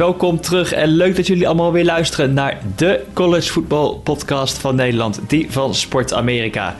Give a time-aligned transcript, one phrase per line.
[0.00, 4.74] welkom terug en leuk dat jullie allemaal weer luisteren naar de college football podcast van
[4.74, 6.76] Nederland, die van Sport Amerika.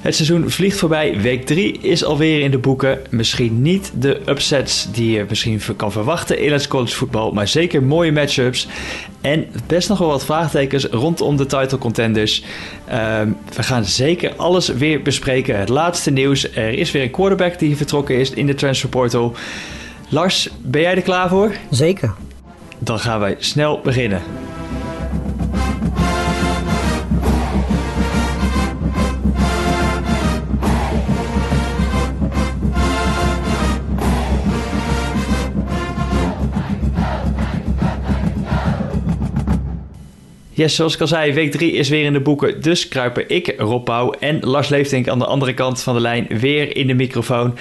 [0.00, 2.98] Het seizoen vliegt voorbij, week 3 is alweer in de boeken.
[3.10, 7.82] Misschien niet de upsets die je misschien kan verwachten in het college football, maar zeker
[7.82, 8.68] mooie matchups.
[9.20, 12.44] En best nog wel wat vraagtekens rondom de title contenders.
[12.88, 15.58] Ehm, we gaan zeker alles weer bespreken.
[15.58, 19.34] Het laatste nieuws, er is weer een quarterback die vertrokken is in de transfer portal.
[20.08, 21.52] Lars, ben jij er klaar voor?
[21.70, 22.14] Zeker.
[22.86, 24.22] Dan gaan wij snel beginnen.
[40.56, 42.62] Yes, zoals ik al zei, week 3 is weer in de boeken.
[42.62, 43.88] Dus kruipen ik, Rob
[44.20, 47.54] en Lars Leeftink aan de andere kant van de lijn weer in de microfoon.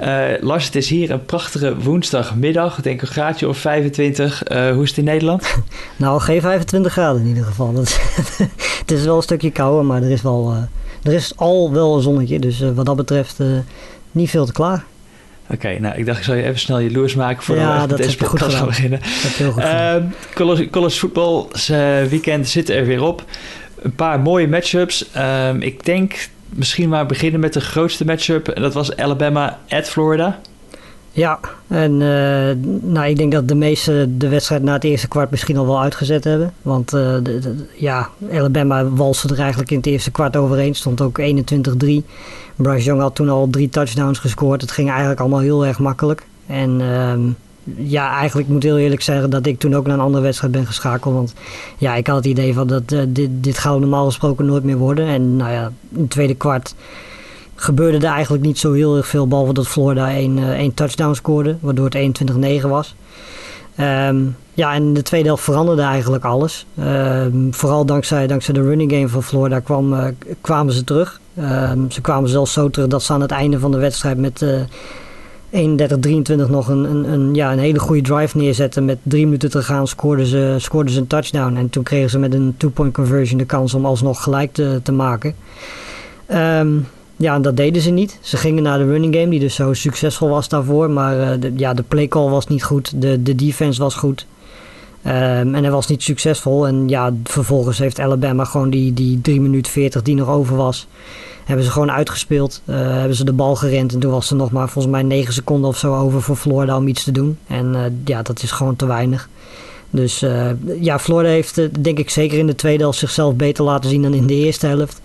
[0.00, 2.78] Uh, Lars, het is hier een prachtige woensdagmiddag.
[2.78, 4.48] Ik denk een graadje of 25.
[4.48, 5.54] Uh, eh, hoe is het in Nederland?
[5.96, 7.74] nou, geen 25 graden in ieder geval.
[8.80, 10.62] het is wel een stukje kouder, maar er is, wel, uh,
[11.02, 12.38] er is al wel een zonnetje.
[12.38, 13.38] Dus wat dat betreft
[14.10, 14.84] niet veel te klaar.
[15.52, 17.96] Oké, nou ik dacht ik zal je even snel je loers maken voordat ja, we
[17.96, 19.00] deze podcast gaan beginnen.
[19.58, 19.94] Uh,
[20.70, 23.24] College, Football uh, weekend zit er weer op.
[23.82, 25.06] Een paar mooie matchups.
[25.16, 28.48] Uh, ik denk misschien maar beginnen met de grootste matchup.
[28.48, 30.40] En dat was Alabama at Florida.
[31.12, 35.30] Ja, en uh, nou, ik denk dat de meesten de wedstrijd na het eerste kwart
[35.30, 36.52] misschien al wel uitgezet hebben.
[36.62, 40.74] Want uh, de, ja, Alabama walste er eigenlijk in het eerste kwart overheen.
[40.74, 41.24] Stond ook 21-3.
[42.56, 44.60] Bryce Young had toen al drie touchdowns gescoord.
[44.60, 46.26] Het ging eigenlijk allemaal heel erg makkelijk.
[46.46, 47.12] En uh,
[47.90, 50.66] ja, eigenlijk moet heel eerlijk zeggen dat ik toen ook naar een andere wedstrijd ben
[50.66, 51.14] geschakeld.
[51.14, 51.34] Want
[51.78, 54.76] ja, ik had het idee van dat uh, dit, dit gaat normaal gesproken nooit meer
[54.76, 55.06] worden.
[55.06, 56.74] En nou ja, in het tweede kwart
[57.60, 59.28] gebeurde er eigenlijk niet zo heel erg veel.
[59.28, 62.22] Behalve dat Florida één, uh, één touchdown scoorde, waardoor het
[62.62, 62.94] 21-9 was.
[63.80, 66.66] Um, ja, en de tweede helft veranderde eigenlijk alles.
[66.84, 70.04] Um, vooral dankzij, dankzij de running game van Florida kwam, uh,
[70.40, 71.20] kwamen ze terug.
[71.38, 74.42] Um, ze kwamen zelfs zo terug dat ze aan het einde van de wedstrijd met
[74.42, 74.60] uh,
[76.46, 78.84] 31-23 nog een, een, een, ja, een hele goede drive neerzetten.
[78.84, 81.56] Met drie minuten te gaan scoorden ze, scoorden ze een touchdown.
[81.56, 84.92] En toen kregen ze met een two-point conversion de kans om alsnog gelijk te, te
[84.92, 85.34] maken.
[87.20, 88.18] Ja, en dat deden ze niet.
[88.20, 90.90] Ze gingen naar de running game, die dus zo succesvol was daarvoor.
[90.90, 93.02] Maar uh, de, ja, de play call was niet goed.
[93.02, 94.26] De, de defense was goed.
[95.06, 96.66] Um, en hij was niet succesvol.
[96.66, 100.86] En ja, vervolgens heeft Alabama gewoon die, die 3 minuten 40 die nog over was.
[101.44, 102.62] Hebben ze gewoon uitgespeeld.
[102.64, 103.92] Uh, hebben ze de bal gerend.
[103.92, 106.76] En toen was er nog maar volgens mij 9 seconden of zo over voor Florida
[106.76, 107.38] om iets te doen.
[107.46, 109.28] En uh, ja, dat is gewoon te weinig.
[109.90, 110.24] Dus
[110.80, 114.14] ja, Florida heeft denk ik zeker in de tweede helft zichzelf beter laten zien dan
[114.14, 115.00] in de eerste helft.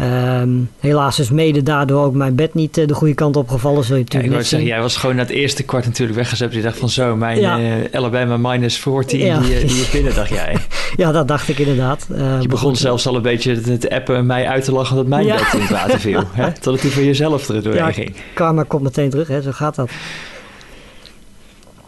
[0.00, 3.84] Um, helaas is mede daardoor ook mijn bed niet uh, de goede kant opgevallen.
[3.84, 6.52] Zul je ja, ik zeggen, jij was gewoon na het eerste kwart natuurlijk weggezet.
[6.52, 7.58] Je dacht van zo, mijn ja.
[7.58, 9.38] uh, Alabama minus 14, ja.
[9.38, 10.56] die, uh, die je binnen, dacht jij.
[10.96, 12.06] ja, dat dacht ik inderdaad.
[12.40, 15.26] je begon zelfs al een beetje te appen en mij uit te lachen dat mijn
[15.26, 16.22] bed in het water viel.
[16.32, 16.52] hè?
[16.52, 18.14] Totdat die van jezelf er doorheen ging.
[18.34, 19.42] karma komt meteen terug, hè?
[19.42, 19.90] zo gaat dat.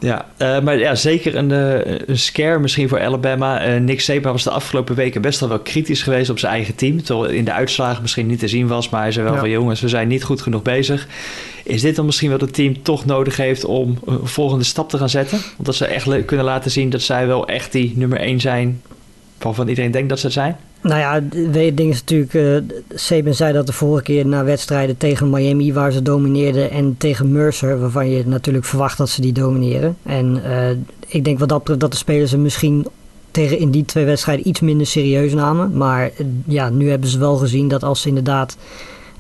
[0.03, 3.69] Ja, uh, maar ja, zeker een, uh, een scare misschien voor Alabama.
[3.69, 6.75] Uh, Nick Saban was de afgelopen weken best wel wel kritisch geweest op zijn eigen
[6.75, 7.03] team.
[7.03, 8.89] Terwijl in de uitslagen misschien niet te zien was.
[8.89, 9.41] Maar hij zei wel ja.
[9.41, 11.09] van jongens, we zijn niet goed genoeg bezig.
[11.65, 14.99] Is dit dan misschien wat het team toch nodig heeft om een volgende stap te
[14.99, 15.39] gaan zetten?
[15.59, 18.83] Omdat ze echt kunnen laten zien dat zij wel echt die nummer 1 zijn
[19.39, 20.57] waarvan iedereen denkt dat ze het zijn?
[20.83, 22.35] Nou ja, het ding is natuurlijk...
[22.35, 25.73] Uh, zei dat de vorige keer na wedstrijden tegen Miami...
[25.73, 27.81] waar ze domineerden en tegen Mercer...
[27.81, 29.97] waarvan je natuurlijk verwacht dat ze die domineren.
[30.03, 30.71] En uh,
[31.07, 32.87] ik denk wat dat betreft dat de spelers ze misschien...
[33.31, 35.77] tegen in die twee wedstrijden iets minder serieus namen.
[35.77, 38.57] Maar uh, ja, nu hebben ze wel gezien dat als ze inderdaad...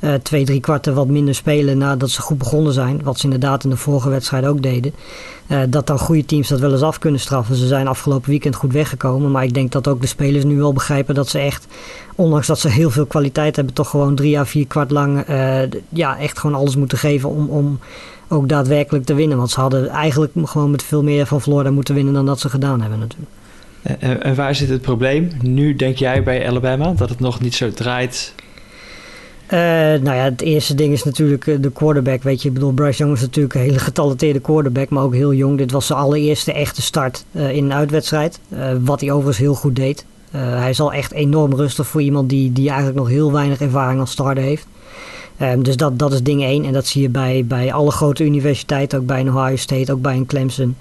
[0.04, 3.00] Uh, twee, drie kwarten wat minder spelen nadat ze goed begonnen zijn.
[3.02, 4.92] Wat ze inderdaad in de vorige wedstrijd ook deden.
[5.48, 7.56] Uh, dat dan goede teams dat wel eens af kunnen straffen.
[7.56, 9.30] Ze zijn afgelopen weekend goed weggekomen.
[9.30, 11.66] Maar ik denk dat ook de spelers nu wel begrijpen dat ze echt,
[12.14, 15.60] ondanks dat ze heel veel kwaliteit hebben, toch gewoon drie à vier kwart lang uh,
[15.88, 17.78] ja, echt gewoon alles moeten geven om, om
[18.28, 19.36] ook daadwerkelijk te winnen.
[19.36, 22.48] Want ze hadden eigenlijk gewoon met veel meer van Florida moeten winnen dan dat ze
[22.48, 23.30] gedaan hebben natuurlijk.
[24.22, 25.30] En waar zit het probleem?
[25.40, 28.34] Nu denk jij bij Alabama dat het nog niet zo draait
[29.52, 29.58] uh,
[30.02, 32.22] nou ja, het eerste ding is natuurlijk de quarterback.
[32.22, 35.32] Weet je, ik bedoel, Bryce Young is natuurlijk een hele getalenteerde quarterback, maar ook heel
[35.32, 35.58] jong.
[35.58, 38.40] Dit was zijn allereerste echte start uh, in een uitwedstrijd.
[38.80, 40.04] Wat hij overigens heel goed deed.
[40.30, 44.00] hij is al echt enorm rustig voor iemand die, die eigenlijk nog heel weinig ervaring
[44.00, 44.66] als starter heeft.
[45.42, 46.64] Um, dus dat, dat is ding één.
[46.64, 50.02] En dat zie je bij, bij alle grote universiteiten, ook bij een Ohio State, ook
[50.02, 50.76] bij een Clemson.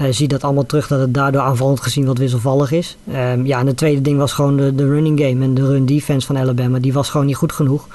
[0.00, 2.96] Uh, zie dat allemaal terug dat het daardoor aanvallend gezien wat wisselvallig is.
[3.08, 5.86] Um, ja, en het tweede ding was gewoon de, de running game en de run
[5.86, 6.78] defense van Alabama.
[6.78, 7.86] Die was gewoon niet goed genoeg.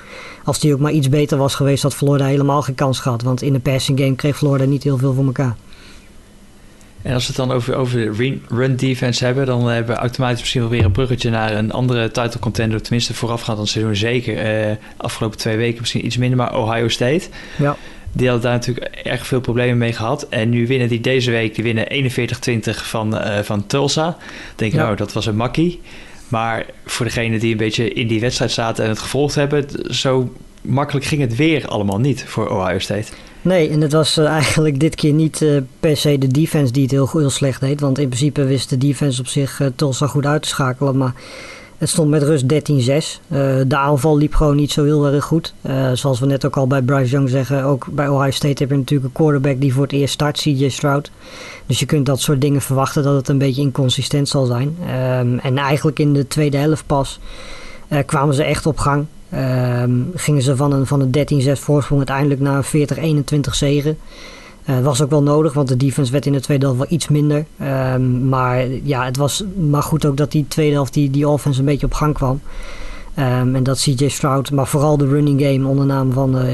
[0.43, 3.21] Als die ook maar iets beter was geweest, had Florida helemaal geen kans gehad.
[3.21, 5.55] Want in de passing game kreeg Florida niet heel veel voor elkaar.
[7.01, 10.39] En als we het dan over, over de run defense hebben, dan hebben we automatisch
[10.39, 12.81] misschien wel weer een bruggetje naar een andere title contender.
[12.81, 14.67] Tenminste, voorafgaand aan het seizoen zeker.
[14.69, 17.27] Uh, afgelopen twee weken misschien iets minder, maar Ohio State.
[17.57, 17.77] Ja.
[18.15, 20.27] Die hadden daar natuurlijk erg veel problemen mee gehad.
[20.29, 24.17] En nu winnen die deze week, die winnen 41-20 van, uh, van Tulsa.
[24.55, 25.81] denk je, nou, dat was een makkie.
[26.27, 30.33] Maar voor degene die een beetje in die wedstrijd zaten en het gevolgd hebben, zo
[30.61, 33.11] makkelijk ging het weer allemaal niet voor Ohio State.
[33.41, 36.83] Nee, en het was uh, eigenlijk dit keer niet uh, per se de defense die
[36.83, 37.79] het heel, heel slecht deed.
[37.79, 40.97] Want in principe wist de defense op zich Tulsa goed uit te schakelen.
[40.97, 41.13] Maar
[41.85, 42.47] het stond met rust 13-6.
[43.67, 45.53] de aanval liep gewoon niet zo heel erg goed.
[45.93, 48.77] zoals we net ook al bij Bryce Young zeggen, ook bij Ohio State heb je
[48.77, 51.11] natuurlijk een quarterback die voor het eerst start, CJ Stroud.
[51.65, 54.77] Dus je kunt dat soort dingen verwachten dat het een beetje inconsistent zal zijn.
[55.19, 57.19] Um, en eigenlijk in de tweede helft pas
[58.05, 59.05] kwamen ze echt op gang.
[59.33, 63.97] Um, gingen ze van een, van een 13-6 voorsprong uiteindelijk naar een 40-21 zegen.
[64.69, 67.07] Uh, was ook wel nodig, want de defense werd in de tweede helft wel iets
[67.07, 67.45] minder.
[67.61, 71.59] Um, maar ja, het was maar goed ook dat die tweede helft, die, die offense
[71.59, 72.41] een beetje op gang kwam.
[73.19, 76.53] Um, en dat CJ Stroud, maar vooral de running game onder naam van uh,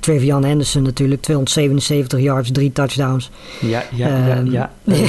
[0.00, 1.22] Trevian Henderson natuurlijk.
[1.22, 3.30] 277 yards, drie touchdowns.
[3.60, 5.04] Ja, ja, ja, Ehm,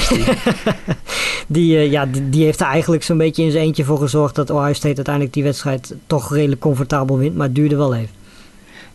[1.46, 4.34] die, uh, ja, die, die, heeft er eigenlijk zo'n beetje in zijn eentje voor gezorgd
[4.34, 7.36] dat Ohio State uiteindelijk die wedstrijd toch redelijk comfortabel wint.
[7.36, 8.21] Maar het duurde wel even.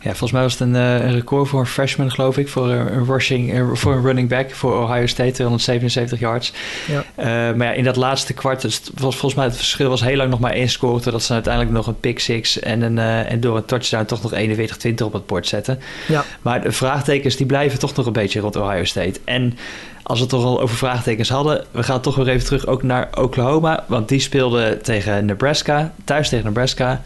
[0.00, 2.48] Ja, volgens mij was het een, uh, een record voor een freshman, geloof ik.
[2.48, 6.52] Voor een, rushing, uh, voor een running back voor Ohio State, 277 yards.
[6.86, 7.04] Ja.
[7.18, 8.62] Uh, maar ja, in dat laatste kwart
[8.94, 11.00] was volgens mij het verschil was heel lang nog maar één score.
[11.00, 14.32] Totdat ze uiteindelijk nog een pick six en, een, en door een touchdown toch nog
[14.34, 15.80] 41-20 op het bord zetten.
[16.08, 16.24] Ja.
[16.42, 19.20] Maar de vraagtekens die blijven toch nog een beetje rond Ohio State.
[19.24, 19.58] En
[20.02, 22.82] als we het toch al over vraagtekens hadden, we gaan toch weer even terug ook
[22.82, 23.84] naar Oklahoma.
[23.86, 27.02] Want die speelde tegen Nebraska, thuis tegen Nebraska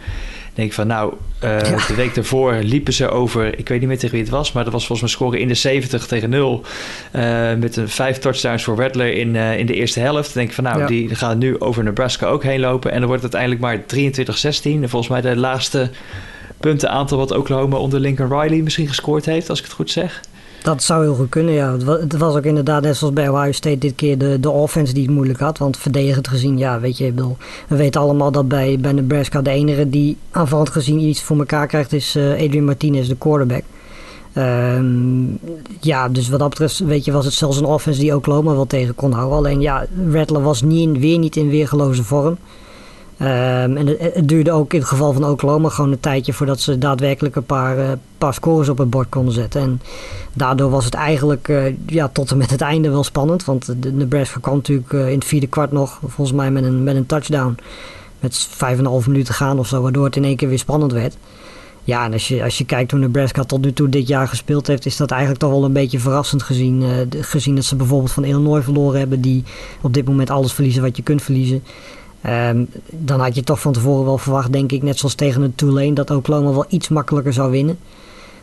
[0.55, 1.15] denk ik van nou,
[1.45, 1.87] uh, ja.
[1.87, 4.65] de week daarvoor liepen ze over, ik weet niet meer tegen wie het was, maar
[4.65, 6.65] dat was volgens mij scoren in de 70 tegen 0.
[7.17, 10.25] Uh, met een vijf touchdowns voor Rattler in, uh, in de eerste helft.
[10.25, 10.87] Dan denk ik van nou, ja.
[10.87, 12.93] die gaan nu over Nebraska ook heen lopen.
[12.93, 14.83] En dan wordt het uiteindelijk maar 23-16.
[14.83, 15.91] En volgens mij de laagste
[16.61, 20.21] puntenaantal wat Oklahoma onder Lincoln Riley misschien gescoord heeft, als ik het goed zeg.
[20.62, 21.76] Dat zou heel goed kunnen, ja.
[21.76, 25.03] Het was ook inderdaad net zoals bij Ohio State dit keer de, de offense die
[25.03, 25.59] het moeilijk had.
[25.59, 27.37] Want verdedigend gezien, ja, weet je, bedoel,
[27.69, 31.67] we weten allemaal dat bij, bij Nebraska de enige die aanvallend gezien iets voor elkaar
[31.67, 33.62] krijgt is uh, Adrian Martinez, de quarterback.
[34.38, 35.38] Um,
[35.81, 38.67] ja, dus wat dat betreft, weet je, was het zelfs een offense die Oklahoma wel
[38.67, 39.38] tegen kon houden.
[39.38, 42.37] Alleen ja, Rattler was niet in, weer niet in weergeloze vorm.
[43.23, 46.79] Um, en het, duurde ook in het geval van Oklahoma gewoon een tijdje voordat ze
[46.79, 49.61] daadwerkelijk een paar, uh, paar scores op het bord konden zetten.
[49.61, 49.81] En
[50.33, 53.45] daardoor was het eigenlijk uh, ja, tot en met het einde wel spannend.
[53.45, 56.83] Want de Nebraska kwam natuurlijk uh, in het vierde kwart nog, volgens mij met een,
[56.83, 57.57] met een touchdown.
[58.21, 60.59] Met vijf en een half minuten gaan of zo, waardoor het in één keer weer
[60.59, 61.17] spannend werd.
[61.85, 64.67] Ja, en als je, als je kijkt hoe Nebraska tot nu toe dit jaar gespeeld
[64.67, 66.85] heeft, is dat eigenlijk toch wel een beetje verrassend gezien.
[67.21, 69.45] Gezien dat ze bijvoorbeeld van Illinois verloren hebben, die
[69.81, 71.63] op dit moment alles verliezen wat je kunt verliezen.
[72.27, 75.57] Um, dan had je toch van tevoren wel verwacht, denk ik, net zoals tegen het
[75.57, 77.79] Tulane, dat Oklahoma wel iets makkelijker zou winnen.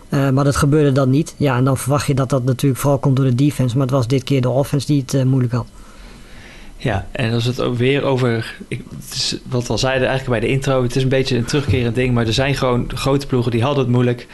[0.09, 1.35] Uh, maar dat gebeurde dan niet.
[1.37, 3.77] Ja, en dan verwacht je dat dat natuurlijk vooral komt door de defense.
[3.77, 5.67] Maar het was dit keer de offense die het uh, moeilijk had.
[6.77, 8.55] Ja, en als het ook weer over.
[8.67, 10.83] Ik, het is, wat we al zeiden eigenlijk bij de intro.
[10.83, 12.13] Het is een beetje een terugkerend ding.
[12.13, 14.27] Maar er zijn gewoon grote ploegen die hadden het moeilijk.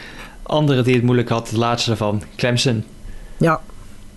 [0.43, 1.53] Anderen die het moeilijk hadden.
[1.53, 2.83] De laatste daarvan, Clemson.
[3.37, 3.61] Ja.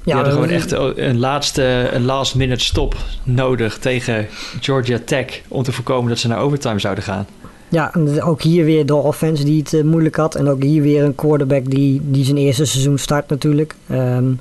[0.09, 4.27] Ja, hadden gewoon echt een laatste, een last minute stop nodig tegen
[4.61, 5.41] Georgia Tech.
[5.49, 7.27] Om te voorkomen dat ze naar overtime zouden gaan.
[7.69, 10.35] Ja, en ook hier weer de offense die het uh, moeilijk had.
[10.35, 13.75] En ook hier weer een quarterback die, die zijn eerste seizoen start natuurlijk.
[13.91, 14.41] Um,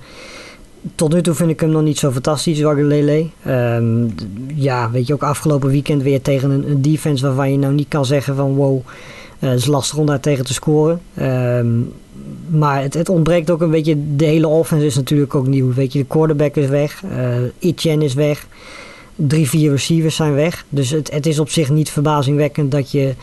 [0.96, 3.28] tot nu toe vind ik hem nog niet zo fantastisch, Wagalele.
[3.48, 4.16] Um,
[4.56, 7.88] ja, weet je, ook afgelopen weekend weer tegen een, een, defense waarvan je nou niet
[7.88, 8.82] kan zeggen van wow,
[9.40, 11.02] het uh, is lastig om daar tegen te scoren.
[11.22, 11.94] Um,
[12.48, 15.74] maar het, het, ontbreekt ook een beetje, de hele offense is natuurlijk ook nieuw.
[15.74, 18.48] Weet je, de quarterback is weg, uh, Etienne is weg,
[19.16, 20.66] drie, vier receivers zijn weg.
[20.70, 23.16] Dus het, het is op zich niet verbazingwekkend dat je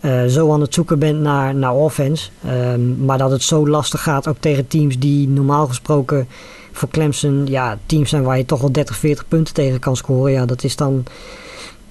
[0.00, 2.28] uh, zo aan het zoeken bent naar, naar offense.
[2.72, 6.28] Um, maar dat het zo lastig gaat ook tegen teams die normaal gesproken
[6.72, 10.32] voor Clemson ja, teams zijn waar je toch wel 30, 40 punten tegen kan scoren.
[10.32, 11.04] Ja, dat is dan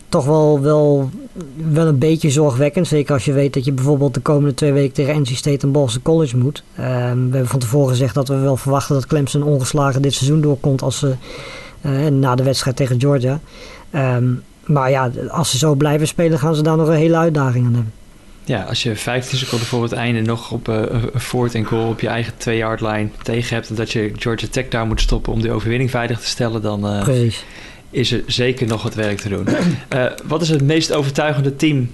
[0.10, 1.10] toch wel, wel,
[1.72, 2.88] wel een beetje zorgwekkend.
[2.88, 5.72] Zeker als je weet dat je bijvoorbeeld de komende twee weken tegen NC State en
[5.72, 6.64] Boston College moet.
[6.80, 10.42] Um, we hebben van tevoren gezegd dat we wel verwachten dat Clemson ongeslagen dit seizoen
[10.42, 11.16] doorkomt als ze,
[11.82, 13.40] uh, na de wedstrijd tegen Georgia.
[13.96, 17.66] Um, maar ja, als ze zo blijven spelen gaan ze daar nog een hele uitdaging
[17.66, 17.94] aan hebben.
[18.44, 20.82] Ja, als je 15 seconden voor het einde nog op uh,
[21.14, 23.70] een fourth en goal op je eigen 2-yard line tegen hebt...
[23.70, 26.62] en dat je Georgia Tech daar moet stoppen om die overwinning veilig te stellen...
[26.62, 27.32] dan uh,
[27.96, 29.48] is er zeker nog wat werk te doen.
[29.94, 31.90] uh, wat is het meest overtuigende team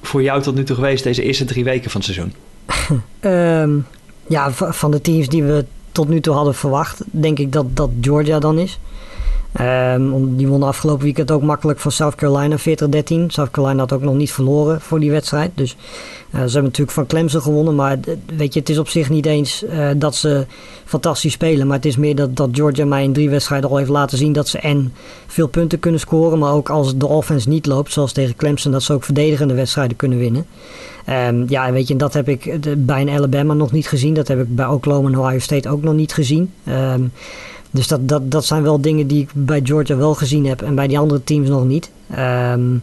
[0.00, 1.04] voor jou tot nu toe geweest...
[1.04, 2.34] deze eerste drie weken van het seizoen?
[3.20, 3.86] um,
[4.36, 7.02] ja, van de teams die we tot nu toe hadden verwacht...
[7.10, 8.78] denk ik dat dat Georgia dan is.
[9.60, 12.62] Um, die won afgelopen weekend ook makkelijk van South Carolina 40-13.
[13.26, 15.50] South Carolina had ook nog niet verloren voor die wedstrijd.
[15.54, 17.74] Dus uh, ze hebben natuurlijk van Clemson gewonnen.
[17.74, 17.98] Maar
[18.36, 20.46] weet je, het is op zich niet eens uh, dat ze
[20.84, 21.66] fantastisch spelen.
[21.66, 24.32] Maar het is meer dat, dat Georgia mij in drie wedstrijden al heeft laten zien
[24.32, 24.92] dat ze en
[25.26, 26.38] veel punten kunnen scoren.
[26.38, 29.96] Maar ook als de offense niet loopt, zoals tegen Clemson, dat ze ook verdedigende wedstrijden
[29.96, 30.46] kunnen winnen.
[31.28, 34.14] Um, ja, weet je, dat heb ik bij een Alabama nog niet gezien.
[34.14, 36.52] Dat heb ik bij Oklahoma en Ohio State ook nog niet gezien.
[36.68, 37.12] Um,
[37.74, 40.74] dus dat, dat, dat zijn wel dingen die ik bij Georgia wel gezien heb en
[40.74, 41.90] bij die andere teams nog niet.
[42.18, 42.82] Um,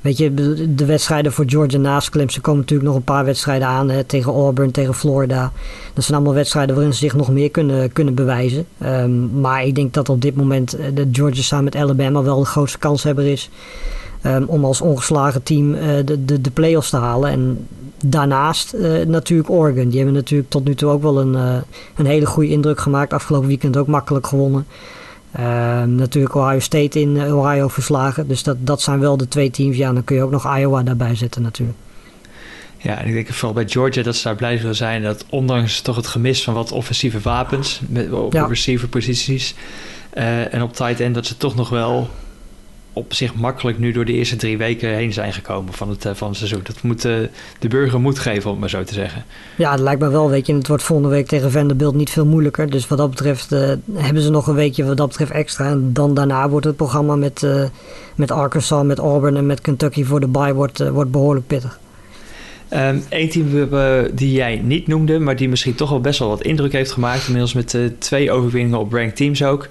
[0.00, 0.34] weet je,
[0.74, 3.90] de wedstrijden voor Georgia naast Clemson komen natuurlijk nog een paar wedstrijden aan.
[4.06, 5.52] Tegen Auburn, tegen Florida.
[5.94, 8.66] Dat zijn allemaal wedstrijden waarin ze zich nog meer kunnen, kunnen bewijzen.
[8.84, 12.38] Um, maar ik denk dat op dit moment eh, de Georgia samen met Alabama wel
[12.38, 13.50] de grootste kanshebber is.
[14.26, 17.30] Um, om als ongeslagen team uh, de, de, de play-offs te halen.
[17.30, 17.66] En
[18.04, 19.88] daarnaast uh, natuurlijk Oregon.
[19.88, 21.56] Die hebben natuurlijk tot nu toe ook wel een, uh,
[21.96, 23.12] een hele goede indruk gemaakt.
[23.12, 24.66] Afgelopen weekend ook makkelijk gewonnen.
[25.38, 28.28] Uh, natuurlijk Ohio State in Ohio verslagen.
[28.28, 29.76] Dus dat, dat zijn wel de twee teams.
[29.76, 31.78] Ja, dan kun je ook nog Iowa daarbij zetten natuurlijk.
[32.76, 35.02] Ja, en ik denk vooral bij Georgia dat ze daar blij zullen zijn.
[35.02, 38.46] Dat ondanks toch het gemis van wat offensieve wapens met, op ja.
[38.46, 39.54] receiver posities
[40.50, 42.10] en op tight end, dat ze toch nog wel
[42.92, 46.28] op zich makkelijk nu door de eerste drie weken heen zijn gekomen van het, van
[46.28, 46.60] het seizoen.
[46.62, 47.16] Dat moet uh,
[47.58, 49.24] de burger moed geven, om maar zo te zeggen.
[49.56, 50.54] Ja, het lijkt me wel, weet je.
[50.54, 52.70] Het wordt volgende week tegen Vanderbilt niet veel moeilijker.
[52.70, 55.66] Dus wat dat betreft uh, hebben ze nog een weekje wat dat betreft extra.
[55.66, 57.46] En dan daarna wordt het programma met,
[58.14, 61.78] met Arkansas, met Auburn en met Kentucky voor de bye wordt, wordt behoorlijk pittig.
[62.74, 63.68] Um, Eén team
[64.12, 67.26] die jij niet noemde, maar die misschien toch wel best wel wat indruk heeft gemaakt.
[67.26, 69.68] Inmiddels met twee overwinningen op ranked teams ook.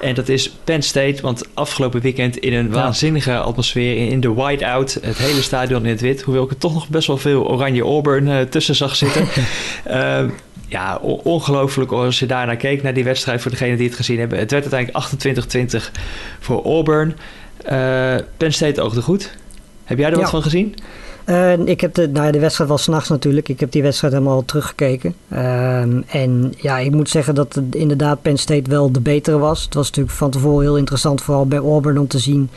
[0.00, 4.98] En dat is Penn State, want afgelopen weekend in een waanzinnige atmosfeer in de whiteout,
[5.02, 7.82] het hele stadion in het wit, hoewel ik er toch nog best wel veel oranje
[7.82, 9.26] Auburn uh, tussen zag zitten.
[9.90, 10.20] uh,
[10.68, 14.38] ja, ongelooflijk als je daarnaar keek, naar die wedstrijd voor degenen die het gezien hebben.
[14.38, 16.00] Het werd uiteindelijk 28-20
[16.40, 17.16] voor Auburn.
[17.72, 19.36] Uh, Penn State oogde goed.
[19.84, 20.20] Heb jij er ja.
[20.20, 20.74] wat van gezien?
[21.64, 23.48] Ik heb de, nou ja, de wedstrijd was s'nachts natuurlijk.
[23.48, 25.14] Ik heb die wedstrijd helemaal teruggekeken.
[25.32, 25.80] Uh,
[26.14, 29.64] en ja, ik moet zeggen dat het inderdaad Penn State wel de betere was.
[29.64, 32.50] Het was natuurlijk van tevoren heel interessant, vooral bij Auburn, om te zien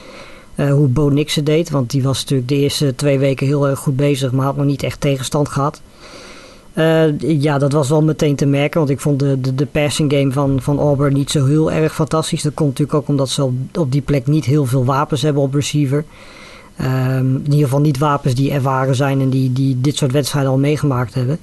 [0.56, 1.70] uh, hoe Bo Nix deed.
[1.70, 4.66] Want die was natuurlijk de eerste twee weken heel erg goed bezig, maar had nog
[4.66, 5.82] niet echt tegenstand gehad.
[6.74, 10.13] Uh, ja, dat was wel meteen te merken, want ik vond de, de, de, passing
[10.13, 12.42] game van, van Auburn niet zo heel erg fantastisch.
[12.42, 15.54] Dat komt natuurlijk ook omdat ze op die plek niet heel veel wapens hebben op
[15.54, 16.06] receiver.
[16.83, 20.51] Um, in ieder geval niet wapens die ervaren zijn en die, die dit soort wedstrijden
[20.51, 21.39] al meegemaakt hebben.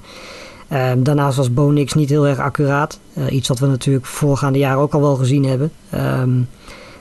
[0.73, 2.99] Um, daarnaast was Bonix niet heel erg accuraat.
[3.17, 5.71] Uh, iets wat we natuurlijk voorgaande jaren ook al wel gezien hebben.
[5.95, 6.47] Um,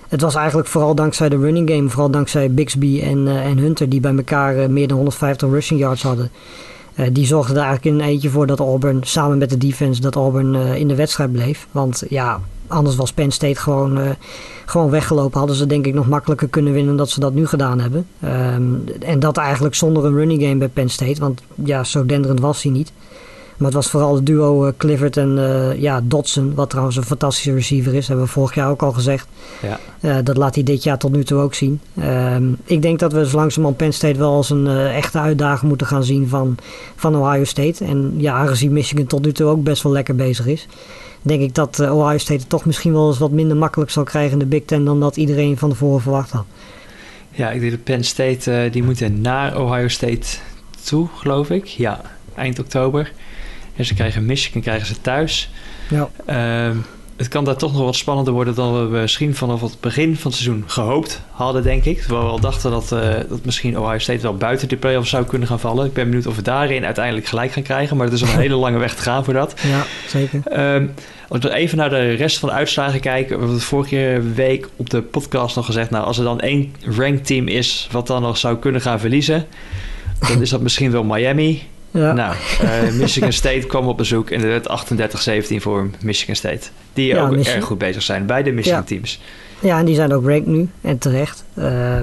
[0.08, 3.88] het was eigenlijk vooral dankzij de running game, vooral dankzij Bixby en, uh, en Hunter,
[3.88, 6.30] die bij elkaar uh, meer dan 150 rushing yards hadden.
[7.12, 10.14] die zorgden er eigenlijk in een eentje voor dat Auburn, samen met de defense, dat
[10.14, 11.66] Auburn in de wedstrijd bleef.
[11.70, 14.10] Want ja, anders was Penn State gewoon, uh,
[14.66, 15.38] gewoon weggelopen.
[15.38, 18.06] Hadden ze denk ik nog makkelijker kunnen winnen dan dat ze dat nu gedaan hebben.
[18.24, 21.20] Um, en dat eigenlijk zonder een running game bij Penn State.
[21.20, 22.92] Want ja, zo denderend was hij niet.
[23.56, 26.54] Maar het was vooral het duo uh, Clifford en uh, ja, Dodson.
[26.54, 28.08] Wat trouwens een fantastische receiver is.
[28.08, 29.28] Hebben we vorig jaar ook al gezegd.
[30.00, 30.22] Ja.
[30.22, 31.80] dat laat hij dit jaar tot nu toe ook zien.
[32.04, 35.86] Um, ik denk dat we zo langzamerhand Penn State wel als een echte uitdaging moeten
[35.86, 36.56] gaan zien van,
[36.96, 37.84] van Ohio State.
[37.84, 40.66] En ja, aangezien Michigan tot nu toe ook best wel lekker bezig is
[41.22, 44.04] denk ik dat uh, Ohio State het toch misschien wel eens wat minder makkelijk zal
[44.04, 46.44] krijgen in de Big Ten dan dat iedereen van tevoren verwacht had.
[47.30, 50.26] Ja, ik denk dat Penn State, uh, die moeten naar Ohio State
[50.84, 51.64] toe, geloof ik.
[51.64, 52.00] Ja,
[52.34, 53.12] eind oktober.
[53.76, 55.50] En ze krijgen Michigan krijgen ze thuis.
[55.88, 56.08] Ja.
[56.70, 56.76] Uh,
[57.18, 60.30] het kan daar toch nog wat spannender worden dan we misschien vanaf het begin van
[60.30, 62.00] het seizoen gehoopt hadden, denk ik.
[62.00, 65.24] Terwijl we al dachten dat, uh, dat misschien Ohio State wel buiten de playoffs zou
[65.24, 65.86] kunnen gaan vallen.
[65.86, 67.96] Ik ben benieuwd of we daarin uiteindelijk gelijk gaan krijgen.
[67.96, 69.54] Maar het is nog een hele lange weg te gaan voor dat.
[69.62, 70.74] Ja, zeker.
[70.74, 70.94] Um,
[71.28, 73.28] als we even naar de rest van de uitslagen kijken.
[73.28, 75.90] We hebben het vorige week op de podcast nog gezegd.
[75.90, 79.46] Nou, als er dan één ranked team is wat dan nog zou kunnen gaan verliezen.
[80.28, 81.62] Dan is dat misschien wel Miami.
[81.90, 82.12] Ja.
[82.12, 84.68] Nou, uh, Michigan State kwam op bezoek en er werd
[85.52, 86.68] 38-17 voor Michigan State.
[86.92, 87.54] Die ja, ook Michigan...
[87.54, 88.84] erg goed bezig zijn, beide Michigan ja.
[88.84, 89.20] teams.
[89.60, 91.44] Ja, en die zijn ook ranked nu en terecht.
[91.54, 92.00] Uh,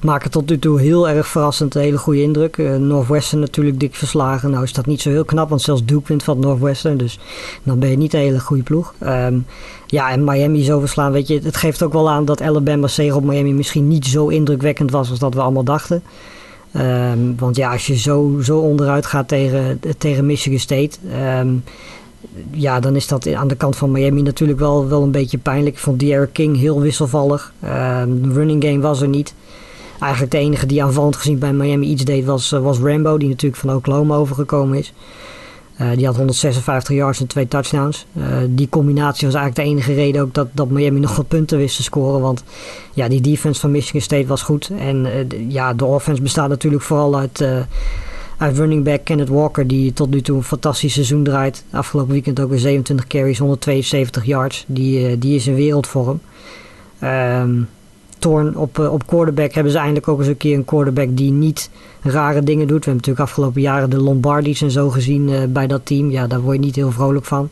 [0.00, 2.56] maken tot nu toe heel erg verrassend een hele goede indruk.
[2.56, 4.50] Uh, Northwestern natuurlijk dik verslagen.
[4.50, 6.96] Nou is dat niet zo heel knap, want zelfs Duke wint van Northwestern.
[6.96, 7.18] Dus
[7.62, 8.94] dan ben je niet een hele goede ploeg.
[9.02, 9.46] Um,
[9.86, 13.16] ja, en Miami zo verslaan, weet je, het geeft ook wel aan dat Alabama's zege
[13.16, 16.02] op Miami misschien niet zo indrukwekkend was als dat we allemaal dachten.
[16.76, 20.98] Um, want ja, als je zo, zo onderuit gaat tegen, tegen Michigan State,
[21.40, 21.64] um,
[22.50, 25.74] ja, dan is dat aan de kant van Miami natuurlijk wel, wel een beetje pijnlijk.
[25.74, 27.52] Ik vond King heel wisselvallig.
[27.64, 29.34] Um, de running game was er niet.
[30.00, 33.60] Eigenlijk de enige die aanvallend gezien bij Miami iets deed was, was Rambo, die natuurlijk
[33.60, 34.92] van Oklahoma overgekomen is.
[35.94, 38.06] Die had 156 yards en twee touchdowns.
[38.48, 41.76] die combinatie was eigenlijk de enige reden ook dat, dat Miami nog wat punten wist
[41.76, 42.20] te scoren.
[42.20, 42.42] Want
[42.92, 44.70] ja, die defense van Michigan State was goed.
[44.78, 45.06] En
[45.48, 47.44] ja, de offense bestaat natuurlijk vooral uit
[48.42, 51.64] uit running back Kenneth Walker, die tot nu toe een fantastisch seizoen draait.
[51.70, 54.64] Afgelopen weekend ook weer 27 carries, 172 yards.
[54.66, 56.20] Die, die is in wereldvorm.
[57.02, 57.68] Um,
[58.22, 61.30] Torn op, uh, op quarterback hebben ze eindelijk ook eens een keer een quarterback die
[61.30, 61.70] niet
[62.02, 62.84] rare dingen doet.
[62.84, 66.10] We hebben natuurlijk afgelopen jaren de Lombardi's en zo gezien uh, bij dat team.
[66.10, 67.50] Ja, daar word je niet heel vrolijk van.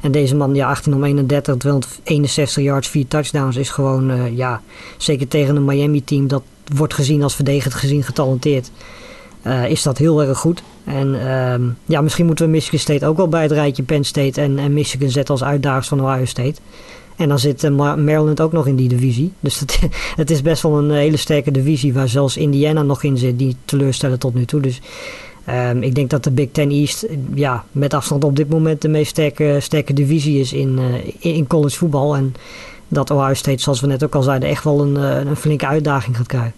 [0.00, 4.62] En deze man, ja, 18 om 31, 261 yards, 4 touchdowns is gewoon, ja,
[4.96, 6.42] zeker tegen een Miami team dat
[6.74, 8.70] wordt gezien als verdedigend gezien getalenteerd.
[9.68, 10.62] Is dat heel erg goed.
[10.88, 14.40] En uh, ja, misschien moeten we Michigan State ook wel bij het rijtje Penn State
[14.40, 16.60] en, en Michigan zetten als uitdagers van Ohio State.
[17.18, 19.32] En dan zit uh, Maryland ook nog in die divisie.
[19.40, 19.78] Dus het,
[20.16, 23.56] het, is best wel een hele sterke divisie waar zelfs Indiana nog in zit, die
[23.64, 24.60] teleurstellen tot nu toe.
[24.60, 24.80] Dus
[25.48, 28.88] um, ik denk dat de Big Ten East ja, met afstand op dit moment de
[28.88, 32.16] meest sterke, sterke divisie is in, uh, in college voetbal.
[32.16, 32.34] En
[32.88, 34.94] dat Ohio State, zoals we net ook al zeiden, echt wel een,
[35.28, 36.52] een flinke uitdaging gaat krijgen.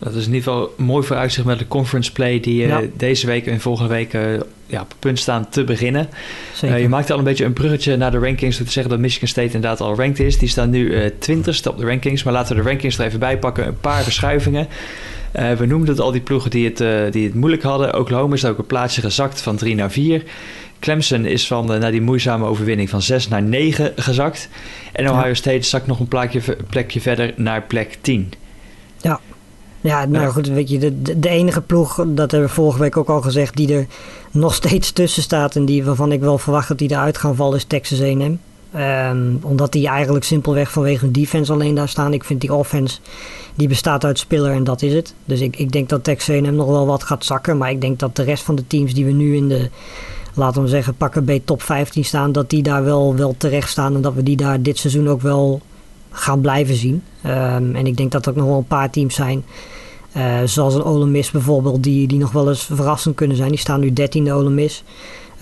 [0.00, 3.46] Dat is in ieder geval mooi vooruitzicht met de conference play die uh, deze week
[3.46, 4.22] en volgende week uh,
[4.66, 6.08] ja, op punt staan te beginnen.
[6.64, 9.00] Uh, je maakt al een beetje een bruggetje naar de rankings door te zeggen dat
[9.00, 10.38] Michigan State inderdaad al ranked is.
[10.38, 13.38] Die staan nu twintigste op de rankings, maar laten we de rankings er even bij
[13.38, 13.66] pakken.
[13.66, 14.68] Een paar verschuivingen.
[15.32, 17.98] we noemden het al die ploegen die het, die het moeilijk hadden.
[17.98, 20.22] Oklahoma is ook een plaatsje gezakt van 3 naar 4.
[20.80, 24.48] Clemson is van na die moeizame overwinning van 6 naar 9 gezakt.
[24.92, 26.40] En Ohio State zakt nog een plekje,
[26.70, 28.32] plekje verder naar plek 10.
[29.80, 32.96] Ja, ja, nou goed, weet je, de, de enige ploeg, dat hebben we vorige week
[32.96, 33.86] ook al gezegd, die er
[34.30, 37.56] nog steeds tussen staat en die, waarvan ik wel verwacht dat die eruit gaan vallen,
[37.56, 38.20] is Texas A&M.
[38.20, 38.38] Um,
[38.80, 42.12] ehm, omdat die eigenlijk simpelweg vanwege hun defense alleen daar staan.
[42.12, 42.98] Ik vind die offense,
[43.54, 45.14] die bestaat uit Spiller en dat is het.
[45.24, 47.56] Dus ik, ik denk dat Texas A&M nog wel wat gaat zakken.
[47.56, 49.70] Maar ik denk dat de rest van de teams die we nu in de,
[50.34, 53.94] laten we zeggen, pakken B top 15 staan, dat die daar wel, wel terecht staan.
[53.94, 55.60] En dat we die daar dit seizoen ook wel
[56.10, 57.02] gaan blijven zien.
[57.26, 59.44] Um, en ik denk dat er ook nog wel een paar teams zijn.
[60.16, 63.48] Uh, zoals een Ole Miss bijvoorbeeld, die, die nog wel eens verrassend kunnen zijn.
[63.48, 64.84] Die staan nu 13e Ole Miss.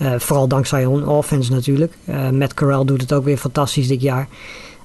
[0.01, 1.93] Uh, vooral dankzij hun offense natuurlijk.
[2.05, 4.27] Uh, Matt Corral doet het ook weer fantastisch dit jaar.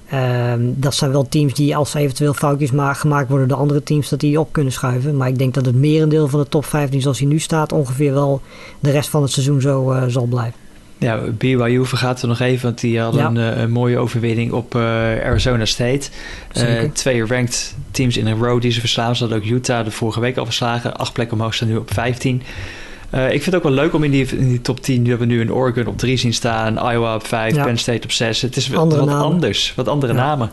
[0.09, 4.09] Ehm, dat zijn wel teams die als eventueel foutjes ma gemaakt worden door andere teams,
[4.09, 5.17] dat die op kunnen schuiven.
[5.17, 8.13] Maar ik denk dat het merendeel van de top 15 zoals hij nu staat, ongeveer
[8.13, 8.41] wel
[8.79, 10.64] de rest van het seizoen zo zal blijven.
[10.97, 14.75] Ja, BYU vergaat er nog even, want die hadden een, eh, een, mooie overwinning op
[14.75, 14.81] uh,
[15.25, 16.09] Arizona State.
[16.57, 19.15] Uh, twee ranked teams in een row die ze verslaan.
[19.15, 20.97] Ze hadden ook Utah de vorige week al verslagen.
[20.97, 22.41] Acht plekken omhoog staan nu op 15.
[23.15, 25.09] Uh, ik vind het ook wel leuk om in die, in die top 10, nu
[25.09, 28.11] hebben we nu in Oregon op 3 zien staan, Iowa op 5, Penn State op
[28.11, 28.41] 6.
[28.41, 29.25] Het is andere wat namen.
[29.25, 30.19] anders, wat andere ja.
[30.19, 30.51] namen.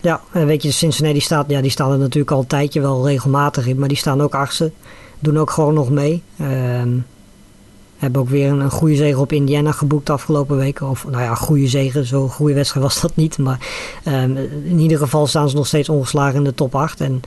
[0.00, 3.06] Ja, en weet je, Cincinnati staat, ja, die staan er natuurlijk al een tijdje wel
[3.06, 4.72] regelmatig in, maar die staan ook achtste.
[5.18, 6.22] Doen ook gewoon nog mee.
[6.38, 6.88] Ehm,
[8.04, 10.88] hebben ook weer een, een goede zege op Indiana geboekt afgelopen weken.
[10.88, 13.38] Of nou ja, goede zege, zo'n goede wedstrijd was dat niet.
[13.38, 13.58] Maar
[14.08, 17.00] um, in ieder geval staan ze nog steeds ongeslagen in de top 8.
[17.00, 17.22] En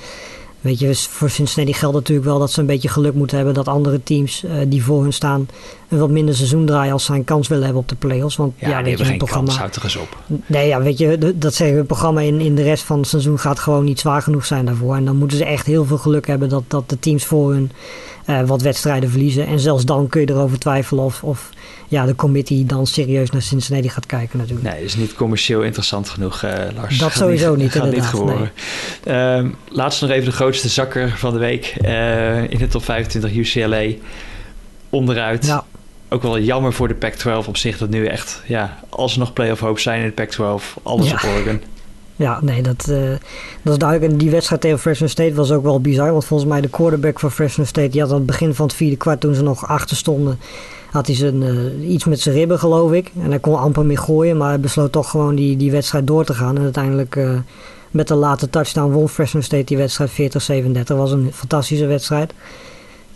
[0.62, 3.68] weet je, voor Cincinnati geldt natuurlijk wel dat ze een beetje geluk moeten hebben dat
[3.68, 5.50] andere teams uh, die voor hun staan
[5.88, 8.36] een wat minder seizoen draaien als ze een kans willen hebben op de play-offs.
[8.36, 9.58] Want ja, ja weet je, geen programma.
[9.58, 10.18] Kans, er eens op.
[10.46, 13.08] Nee, ja, weet je, dat zeggen we, het programma in, in de rest van het
[13.08, 14.96] seizoen gaat gewoon niet zwaar genoeg zijn daarvoor.
[14.96, 17.72] En dan moeten ze echt heel veel geluk hebben dat, dat de teams voor hun
[18.30, 19.48] uh, wat wedstrijden verliezen.
[19.48, 21.50] En zelfs dan kun je erover twijfelen of, of
[21.88, 24.74] ja, de committee dan serieus naar Cincinnati gaat kijken natuurlijk.
[24.74, 26.98] Nee, is niet commercieel interessant genoeg, uh, Lars.
[26.98, 28.52] Dat sowieso niet, gaat niet geworden.
[29.04, 29.44] Nee.
[29.44, 31.76] Uh, laatst nog even de grootste zakker van de week.
[31.82, 33.86] Uh, in de top 25 UCLA.
[34.90, 35.46] Onderuit.
[35.46, 35.66] Ja.
[36.10, 37.78] Ook wel jammer voor de Pac-12 op zich.
[37.78, 41.14] Dat nu echt, ja, als er nog playoff hoop zijn in de Pac-12, alles ja.
[41.14, 41.62] op Oregon.
[42.18, 43.10] Ja, nee, dat, uh,
[43.62, 44.12] dat is duidelijk.
[44.12, 46.12] En die wedstrijd tegen Fresno State was ook wel bizar.
[46.12, 47.90] Want volgens mij de quarterback van Fresno State...
[47.90, 50.40] die had aan het begin van het vierde kwart, toen ze nog achter stonden...
[50.92, 53.12] had hij zijn, uh, iets met zijn ribben, geloof ik.
[53.22, 54.38] En hij kon amper meer gooien.
[54.38, 56.58] Maar hij besloot toch gewoon die, die wedstrijd door te gaan.
[56.58, 57.40] En uiteindelijk uh,
[57.92, 60.72] met de late touchdown won Fresno State die wedstrijd 40-37.
[60.72, 62.34] Dat was een fantastische wedstrijd.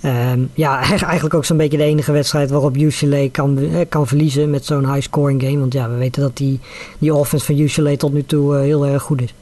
[0.06, 4.66] Um, ja, eigenlijk ook zo'n beetje de enige wedstrijd waarop UCLA kan, kan verliezen met
[4.66, 5.60] zo'n high scoring game.
[5.60, 6.60] Want ja, we weten dat die,
[6.98, 9.34] die offense van UCLA tot nu toe uh, heel erg goed is.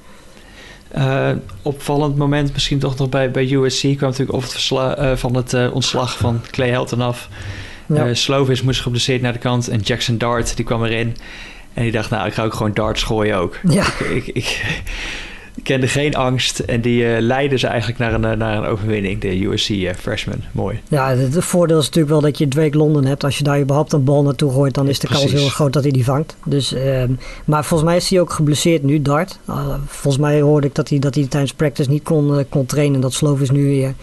[0.97, 1.29] Uh,
[1.61, 5.35] opvallend moment misschien toch nog bij, bij USC kwam natuurlijk over het versla, uh, van
[5.35, 7.29] het ontslag van Clay Helton af.
[7.85, 8.13] Ja.
[8.13, 11.15] Slovis moest geblesseerd naar de kant en Jackson Dart die kwam erin.
[11.73, 13.59] En die dacht, nou ik ga ook gewoon darts gooien ook.
[13.69, 13.85] Ja.
[13.99, 14.61] Ik, ik, ik,
[15.63, 19.21] kende geen angst en die uh, leidden ze eigenlijk naar een, eh, naar een overwinning,
[19.21, 20.41] de USC uh, eh, freshman.
[20.51, 20.79] Mooi.
[20.87, 23.23] Ja, het, voordeel is natuurlijk wel dat je Drake London hebt.
[23.23, 25.83] Als je daar überhaupt een bal naartoe gooit, dan is de kans heel groot dat
[25.83, 26.35] hij die vangt.
[26.45, 27.03] Dus, uh,
[27.45, 29.39] maar volgens mij is hij ook geblesseerd nu, Dart.
[29.85, 33.01] volgens mij hoorde ik dat hij, dat hij tijdens practice niet kon, kon trainen.
[33.01, 33.93] Dat Sloof is nu weer...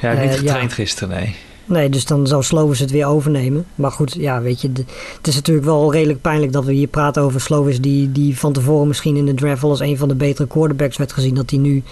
[0.00, 0.76] Ja, niet getraind ja.
[0.76, 1.34] gisteren, nee.
[1.70, 3.64] Nee, dus dan zou Slovis het weer overnemen.
[3.74, 4.70] Maar goed, ja, weet je,
[5.16, 8.52] het is natuurlijk wel redelijk pijnlijk dat we hier praten over Slovis, die, die van
[8.52, 11.58] tevoren misschien in de draft als een van de betere quarterbacks werd gezien, dat hij
[11.58, 11.82] nu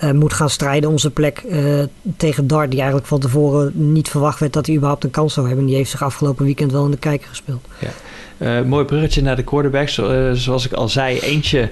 [0.00, 1.82] uh, moet gaan strijden om zijn plek uh,
[2.16, 5.46] tegen Dart, die eigenlijk van tevoren niet verwacht werd dat hij überhaupt een kans zou
[5.46, 5.66] hebben.
[5.66, 7.66] Die heeft zich afgelopen weekend wel in de kijker gespeeld.
[7.78, 7.90] Ja.
[8.38, 9.94] Uh, mooi bruggetje naar de quarterbacks.
[10.32, 11.70] zoals ik al zei, eentje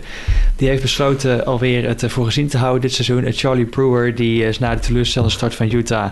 [0.56, 3.32] die heeft besloten alweer het voor gezien te houden dit seizoen.
[3.32, 6.10] Charlie Brewer, die is na de teleurstellende start van Utah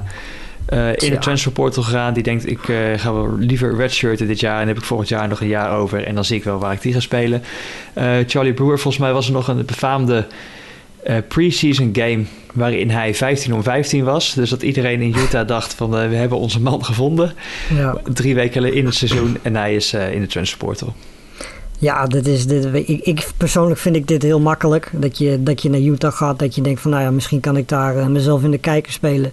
[0.68, 2.14] uh, in de transfer portal gegaan.
[2.14, 4.60] Die denkt, ik uh, ga wel liever redshirten dit jaar.
[4.60, 6.04] En heb ik volgend jaar nog een jaar over.
[6.04, 7.42] En dan zie ik wel waar ik die ga spelen.
[7.94, 10.26] Uh, Charlie Brewer, volgens mij was er nog een befaamde
[11.28, 12.24] pre-season game...
[12.52, 14.34] waarin hij 15 om 15 was.
[14.34, 15.90] Dus dat iedereen in Utah dacht van...
[15.90, 17.32] we hebben onze man gevonden.
[17.74, 18.00] Ja.
[18.12, 19.36] Drie weken in het seizoen.
[19.42, 20.94] En hij is in de transfer portal.
[21.78, 24.90] Ja, dit is, dit, ik, ik, persoonlijk vind ik dit heel makkelijk.
[24.92, 27.56] Dat je, dat je naar Utah gaat, dat je denkt van nou ja, misschien kan
[27.56, 29.32] ik daar mezelf in de kijker spelen.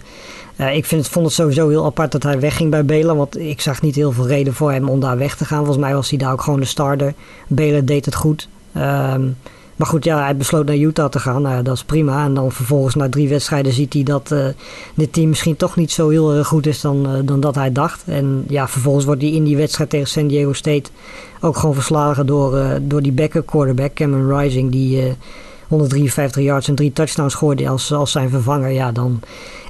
[0.56, 3.16] Ik vind het, vond het sowieso heel apart dat hij wegging bij Belen.
[3.16, 5.58] Want ik zag niet heel veel reden voor hem om daar weg te gaan.
[5.58, 7.14] Volgens mij was hij daar ook gewoon de starter.
[7.48, 8.48] Belen deed het goed.
[8.76, 9.36] Um,
[9.76, 11.42] maar goed, ja, hij besloot naar Utah te gaan.
[11.42, 12.24] Nou, dat is prima.
[12.24, 14.46] En dan vervolgens na drie wedstrijden ziet hij dat uh,
[14.94, 18.02] dit team misschien toch niet zo heel goed is dan, uh, dan dat hij dacht.
[18.06, 20.90] En ja, vervolgens wordt hij in die wedstrijd tegen San Diego State
[21.40, 25.16] ook gewoon verslagen door, uh, door die backup quarterback, Cameron Rising, die
[25.68, 28.70] 153 yards en drie touchdowns gooide als, als zijn vervanger.
[28.70, 29.20] Ja, dan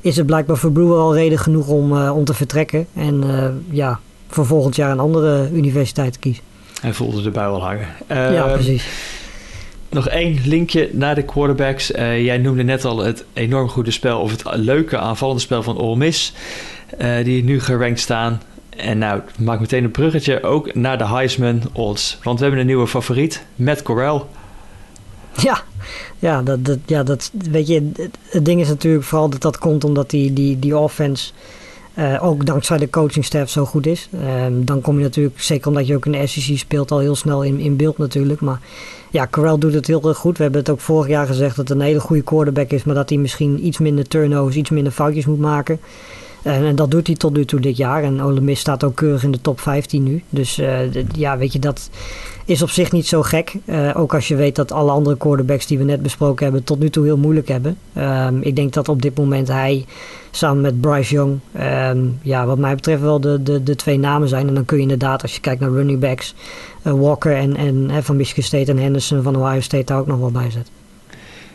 [0.01, 2.87] is het blijkbaar voor Brewer al reden genoeg om, uh, om te vertrekken.
[2.95, 6.43] En uh, ja, voor volgend jaar een andere universiteit te kiezen.
[6.81, 7.89] Hij voelde de bui al hangen.
[8.11, 8.87] Uh, ja, precies.
[9.91, 11.87] Nog één linkje naar de quarterbacks.
[11.97, 15.97] jij noemde net al het enorm goede spel, of het leuke aanvallende spel van Ole
[15.97, 16.33] Miss.
[17.23, 18.41] die nu gerankt staan.
[18.77, 22.19] En nou, maak meteen een bruggetje ook naar de Heisman odds.
[22.23, 24.29] Want we hebben een nieuwe favoriet, Matt Corral.
[25.43, 25.63] Ja,
[26.19, 27.91] ja, dat, dat, ja, dat weet je,
[28.31, 31.33] het, ding is natuurlijk vooral dat dat komt omdat die, die, die offense
[31.99, 34.09] uh, ook dankzij de coachingstaff zo goed is.
[34.45, 37.15] Um, dan kom je natuurlijk, zeker omdat je ook in de SEC speelt, al heel
[37.15, 38.41] snel in, in beeld natuurlijk.
[38.41, 38.61] Maar
[39.11, 40.37] ja, Corral doet het heel erg goed.
[40.37, 42.95] We hebben het ook vorig jaar gezegd dat het een hele goede quarterback is, maar
[42.95, 45.81] dat hij misschien iets minder turnovers, iets minder foutjes moet maken.
[46.47, 48.03] En, dat doet hij tot nu toe dit jaar.
[48.03, 50.23] En Ole Miss staat ook keurig in de top 15 nu.
[50.31, 50.79] Dus uh,
[51.13, 51.91] ja, weet je, dat
[52.45, 53.55] is op zich niet zo gek.
[53.65, 56.79] Uh, ook als je weet dat alle andere quarterbacks die we net besproken hebben tot
[56.79, 57.77] nu toe heel moeilijk hebben.
[57.99, 59.85] Um, ik denk dat op dit moment hij
[60.31, 64.29] samen met Bryce Young, um, ja, wat mij betreft wel de, de, de twee namen
[64.29, 64.49] zijn.
[64.49, 66.35] En dan kun je inderdaad, als je kijkt naar running backs,
[66.83, 70.19] uh, Walker en, en van Michigan State en Henderson van Ohio State daar ook nog
[70.19, 70.73] wel bij zetten.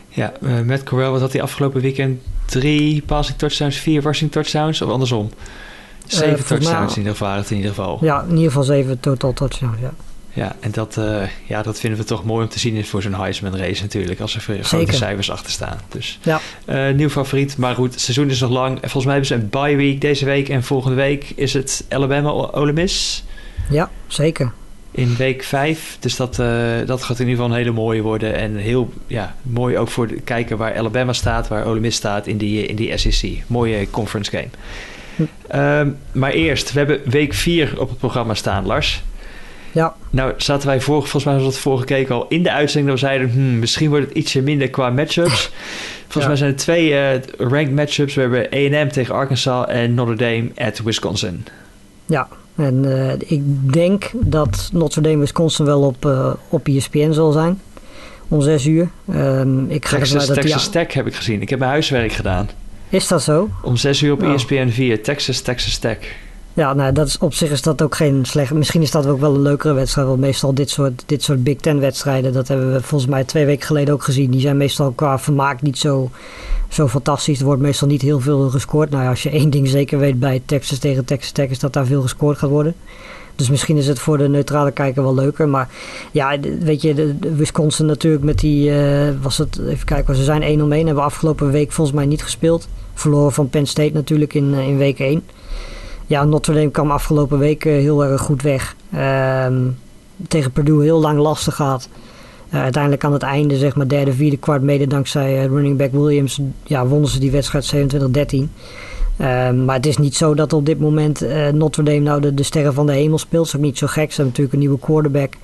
[0.08, 0.32] Ja,
[0.64, 2.20] met Corral, wat had hij afgelopen weekend?
[2.44, 5.30] Drie passing touchdowns, vier rushing touchdowns of andersom?
[6.06, 7.98] Zeven touchdowns in ieder geval, in ieder geval.
[8.00, 9.92] Ja, in ieder geval zeven total touchdowns, ja.
[10.34, 13.14] Ja, en dat, uh, ja, dat vinden we toch mooi om te zien voor zo'n
[13.14, 14.20] Heisman race natuurlijk.
[14.20, 15.78] Als er grote cijfers achter staan.
[15.88, 16.40] Dus ja.
[16.66, 17.56] Uh, nieuw favoriet.
[17.56, 18.78] Maar goed, het seizoen is nog lang.
[18.80, 20.48] Volgens mij hebben ze een bye week deze week.
[20.48, 23.24] En volgende week is het Alabama Ole Miss.
[23.70, 24.52] Ja, zeker.
[24.94, 25.96] In week 5.
[26.00, 26.46] Dus dat, uh,
[26.86, 28.34] dat gaat in ieder geval een hele mooie worden.
[28.34, 31.48] En heel ja, mooi ook voor het kijken waar Alabama staat.
[31.48, 33.42] Waar Ole Miss staat in die, in die SEC.
[33.46, 34.48] Mooie conference game.
[35.16, 35.58] Hm.
[35.58, 39.02] Um, maar eerst, we hebben week 4 op het programma staan, Lars.
[39.72, 39.94] Ja.
[40.10, 43.00] Nou, zaten wij vorige, volgens mij was het vorige keer al in de uitzending dat
[43.00, 45.50] we zeiden, hmm, misschien wordt het ietsje minder qua matchups.
[46.08, 48.14] Volgens mij zijn er twee uh, ranked matchups.
[48.14, 51.46] We hebben A&M tegen Arkansas en Notre Dame at Wisconsin.
[52.06, 57.32] Ja, en uh, ik denk dat Notre Dame Wisconsin wel op, uh, op ESPN zal
[57.32, 57.60] zijn.
[58.28, 58.88] Om zes uur.
[59.14, 61.42] Um, ik ga Texas, dat Texas Tech heb ik gezien.
[61.42, 62.48] Ik heb mijn huiswerk gedaan.
[62.88, 63.48] Is dat zo?
[63.62, 64.32] Om zes uur op oh.
[64.32, 65.02] ESPN 4.
[65.02, 65.98] Texas, Texas Tech.
[66.54, 68.52] Ja, nou, dat is, op zich is dat ook geen slecht.
[68.52, 70.06] Misschien is dat ook wel een leukere wedstrijd.
[70.06, 73.46] Want meestal dit soort, dit soort Big Ten wedstrijden, dat hebben we volgens mij twee
[73.46, 74.30] weken geleden ook gezien.
[74.30, 76.10] Die zijn meestal qua vermaak niet zo,
[76.68, 77.38] zo fantastisch.
[77.38, 78.90] Er wordt meestal niet heel veel gescoord.
[78.90, 81.86] Nou als je één ding zeker weet bij Texas tegen Texas Tech, is dat daar
[81.86, 82.74] veel gescoord gaat worden.
[83.36, 85.48] Dus misschien is het voor de neutrale kijker wel leuker.
[85.48, 85.68] Maar
[86.10, 90.42] ja, weet je, de, Wisconsin natuurlijk met die, uh, was het, even kijken, ze zijn
[90.42, 90.86] 1 om 1.
[90.86, 92.68] Hebben afgelopen week volgens mij niet gespeeld.
[92.94, 95.22] Verloren van Penn State natuurlijk in, uh, in week 1
[96.06, 98.76] ja, Notre Dame kwam afgelopen week eh, heel erg goed weg.
[98.92, 99.60] Ehm,
[100.28, 101.88] tegen Purdue heel lang lastig gehad.
[102.54, 105.92] Uh, uiteindelijk aan het einde, zeg maar derde, vierde kwart, mede dankzij uh, running back
[105.92, 108.48] Williams, ja, wonnen ze die wedstrijd 27-13.
[109.16, 112.42] Ehm, maar het is niet zo dat op dit moment Notre Dame nou de, de
[112.42, 113.44] sterren van de hemel speelt.
[113.44, 114.12] Dat is ook niet zo gek.
[114.12, 115.34] Ze hebben natuurlijk een nieuwe quarterback.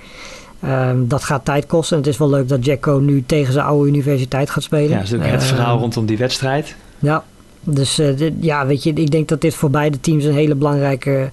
[0.65, 1.97] Um, dat gaat tijd kosten.
[1.97, 4.89] En het is wel leuk dat Jacko nu tegen zijn oude universiteit gaat spelen.
[4.89, 6.77] Ja, dat is ook het verhaal rondom die wedstrijd.
[6.99, 7.25] Ja,
[7.75, 11.31] dus dit, ja, weet je, ik denk dat dit voor beide teams een hele belangrijke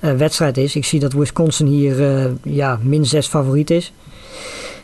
[0.00, 0.76] uh, wedstrijd is.
[0.76, 3.92] Ik zie dat Wisconsin hier uh, ja, min 6 favoriet is.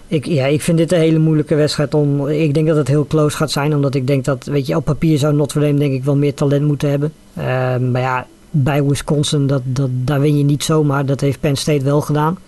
[0.09, 1.95] Ik, ja, ik vind dit een hele moeilijke wedstrijd.
[1.95, 3.75] Om, ik denk dat het heel close gaat zijn.
[3.75, 6.35] Omdat ik denk dat, weet je, op papier zou Notre Dame denk ik wel meer
[6.35, 7.13] talent moeten hebben.
[7.35, 11.07] Ehm, maar ja, bij Wisconsin, dat, dat, daar win je niet zomaar.
[11.07, 12.39] Dat heeft Penn State wel gedaan.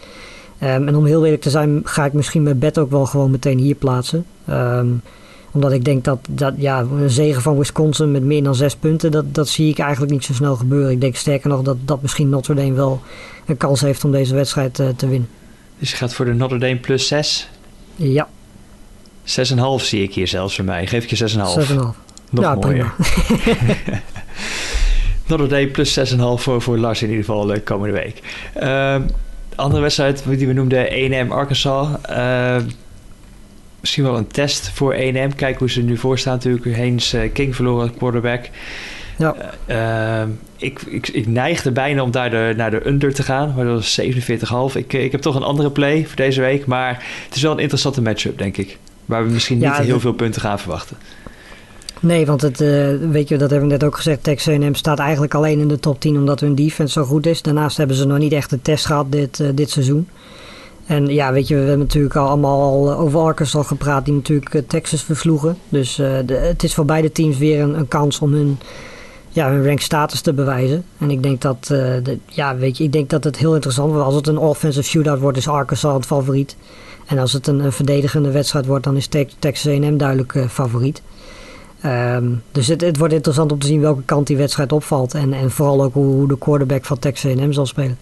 [0.59, 3.31] Ehm, en om heel eerlijk te zijn, ga ik misschien mijn bed ook wel gewoon
[3.31, 4.25] meteen hier plaatsen.
[4.47, 4.89] Ehm,
[5.51, 9.11] omdat ik denk dat, dat ja, een zegen van Wisconsin met meer dan zes punten,
[9.11, 10.91] dat, dat zie ik eigenlijk niet zo snel gebeuren.
[10.91, 13.03] Ik denk sterker nog dat, dat misschien Notre Dame wel
[13.47, 15.29] een kans heeft om deze wedstrijd uh, te winnen.
[15.79, 17.49] Dus je gaat voor de Notre Dame plus 6?
[17.97, 18.29] Ja.
[19.25, 19.35] 6,5
[19.77, 20.87] zie ik hier zelfs voor mij.
[20.87, 21.69] Geef ik je 6,5.
[21.69, 21.77] 6,5.
[22.31, 22.93] Nog ja, mooier.
[25.27, 28.47] Notre Dame plus 6,5 voor, voor Lars in ieder geval de komende week.
[28.63, 28.97] Uh,
[29.55, 31.89] andere wedstrijd die we noemden, 1M Arkansas.
[32.11, 32.57] Uh,
[33.81, 35.37] misschien wel een test voor 1M.
[35.37, 36.65] Kijk hoe ze er nu voor staan natuurlijk.
[36.65, 38.49] Heens uh, King verloren, quarterback.
[39.19, 39.37] Ja.
[39.67, 43.53] Uh, ik, ik, ik neigde bijna om daar de, naar de under te gaan.
[43.57, 44.01] Maar dat was
[44.73, 44.77] 47,5.
[44.77, 46.67] Ik, ik heb toch een andere play voor deze week.
[46.67, 48.79] Maar het is wel een interessante matchup, denk ik.
[49.05, 50.97] Waar we misschien niet heel veel punten gaan verwachten.
[52.01, 54.23] Nee, want het, uh, weet je, dat hebben we net ook gezegd.
[54.23, 57.43] Texas A&M staat eigenlijk alleen in de top 10 omdat hun defense zo goed is.
[57.43, 60.09] Daarnaast hebben ze nog niet echt een test gehad dit, uh, dit seizoen.
[60.91, 64.55] En ja, weet je, we hebben natuurlijk al allemaal al over Arkansas gepraat die natuurlijk
[64.55, 65.57] uh, Texas versloegen.
[65.69, 68.59] Dus de, het is voor beide teams weer een, een kans om hun,
[69.29, 70.85] ja, hun rank status te bewijzen.
[70.99, 74.05] En ik denk dat, de, ja, weet je, ik denk dat het heel interessant wordt.
[74.05, 76.57] Als het een offensive shootout wordt, is Arkansas het favoriet.
[77.07, 79.07] En als het een, verdedigende wedstrijd wordt, dan is
[79.39, 81.03] Texas A&M duidelijk favoriet.
[81.87, 85.15] Um, dus het, het, wordt interessant om te zien welke kant die wedstrijd opvalt.
[85.15, 87.99] En, en vooral ook hoe, hoe de quarterback van Texas A&M zal spelen.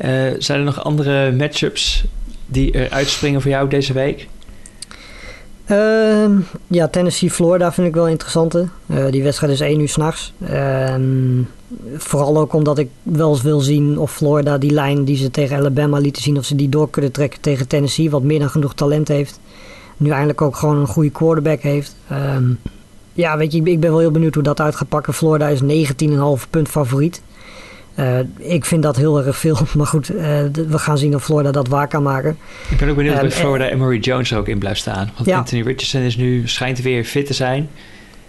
[0.00, 2.04] Uh, zijn er nog andere matchups
[2.46, 4.28] die er uitspringen voor jou deze week?
[5.70, 8.54] Uh, ja, Tennessee-Florida vind ik wel interessant.
[8.54, 8.66] Uh,
[9.10, 10.32] die wedstrijd is 1 uur s'nachts.
[10.50, 10.94] Uh,
[11.96, 15.56] vooral ook omdat ik wel eens wil zien of Florida die lijn die ze tegen
[15.56, 16.38] Alabama lieten zien...
[16.38, 19.40] of ze die door kunnen trekken tegen Tennessee, wat meer dan genoeg talent heeft.
[19.96, 21.96] Nu eindelijk ook gewoon een goede quarterback heeft.
[22.12, 22.58] Um,
[23.12, 25.14] ja, weet je, ik ben wel heel benieuwd hoe dat uit gaat pakken.
[25.14, 27.22] Florida is 19,5 punt favoriet.
[27.98, 29.58] Uh, ik vind dat heel erg veel.
[29.76, 30.18] Maar goed, uh,
[30.52, 32.38] we gaan zien of Florida dat waar kan maken.
[32.70, 35.10] Ik ben ook benieuwd of Florida en Murray Jones ook in blijft staan.
[35.14, 35.38] Want ja.
[35.38, 37.68] Anthony Richardson is nu, schijnt weer fit te zijn.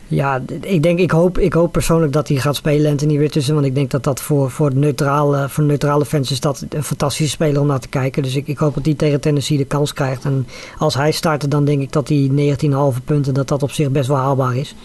[0.07, 3.53] Ja, ik, denk, ik, hoop, ik hoop persoonlijk dat hij gaat spelen, Anthony Richardson.
[3.53, 7.31] Want ik denk dat dat voor, voor, neutrale, voor neutrale fans is dat een fantastische
[7.31, 8.23] speler om naar te kijken.
[8.23, 10.25] Dus ik, ik hoop dat hij tegen Tennessee de kans krijgt.
[10.25, 13.91] En als hij start, dan denk ik dat die 19,5 punten, dat dat op zich
[13.91, 14.75] best wel haalbaar is.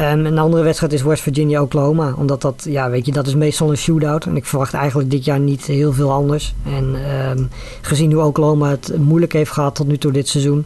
[0.00, 2.14] Um, een andere wedstrijd is West Virginia-Oklahoma.
[2.18, 4.24] Omdat dat, ja, weet je, dat is meestal een shootout.
[4.24, 6.54] En ik verwacht eigenlijk dit jaar niet heel veel anders.
[6.64, 6.96] En
[7.30, 7.48] um,
[7.80, 10.64] gezien hoe Oklahoma het moeilijk heeft gehad tot nu toe dit seizoen.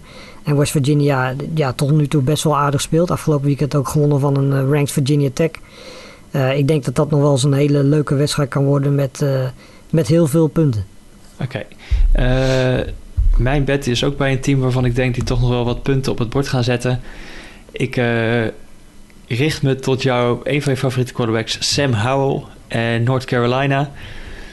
[0.48, 3.11] En West Virginia ja, tot nu toe best wel aardig speelt.
[3.11, 5.50] Afgelopen weekend ook gewonnen van een uh, ranked Virginia Tech.
[6.30, 9.20] Uh, ik denk dat dat nog wel eens een hele leuke wedstrijd kan worden met,
[9.22, 9.40] uh,
[9.90, 10.84] met heel veel punten.
[11.40, 11.64] Oké.
[12.12, 12.94] Okay.
[13.37, 15.82] mijn bet is ook bij een team waarvan ik denk die toch nog wel wat
[15.82, 17.00] punten op het bord gaan zetten.
[17.70, 18.00] Ik
[19.26, 23.90] richt me tot jou, een van je favoriete quarterbacks, Sam Howell en North Carolina.